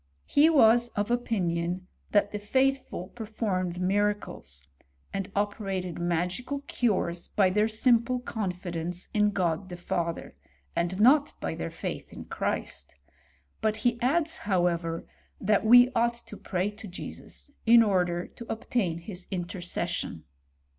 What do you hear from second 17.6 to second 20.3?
in order to obtain his intercession.